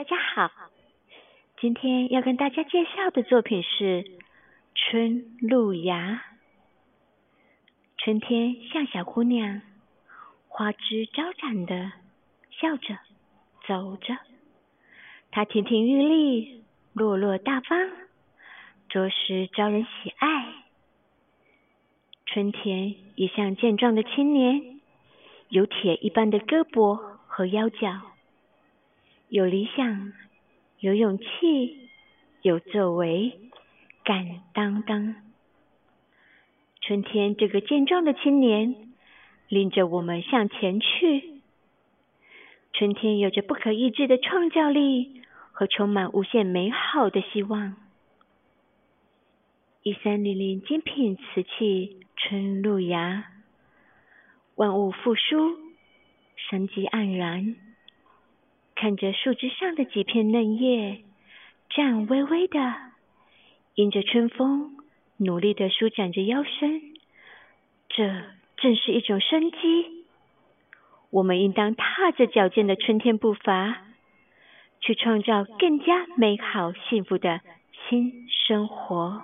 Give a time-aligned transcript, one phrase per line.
[0.00, 0.50] 大家好，
[1.60, 4.02] 今天要跟大家介绍的作品是
[4.74, 6.12] 《春露芽》。
[7.98, 9.60] 春天像小姑娘，
[10.48, 11.92] 花枝招展的
[12.50, 12.96] 笑着
[13.68, 14.16] 走着，
[15.30, 16.64] 她亭亭玉立，
[16.94, 17.90] 落落大方，
[18.88, 20.46] 着实招人喜爱。
[22.24, 24.80] 春天也像健壮的青年，
[25.50, 26.96] 有铁一般的胳膊
[27.26, 28.00] 和腰脚。
[29.30, 30.12] 有理想，
[30.80, 31.88] 有勇气，
[32.42, 33.38] 有作为，
[34.02, 35.14] 敢当当。
[36.80, 38.74] 春天这个健壮的青年，
[39.48, 41.40] 领着我们向前去。
[42.72, 45.22] 春天有着不可抑制的创造力
[45.52, 47.76] 和充满无限美好的希望。
[49.84, 53.30] 一三零零精品瓷器春露芽，
[54.56, 55.56] 万物复苏，
[56.34, 57.54] 生机盎然。
[58.80, 61.04] 看着树枝上的几片嫩叶，
[61.68, 62.58] 颤巍巍的，
[63.74, 64.70] 迎着春风，
[65.18, 66.80] 努力的舒展着腰身，
[67.90, 68.22] 这
[68.56, 70.06] 正是一种生机。
[71.10, 73.82] 我们应当踏着矫健的春天步伐，
[74.80, 77.42] 去创造更加美好幸福的
[77.86, 79.20] 新生活。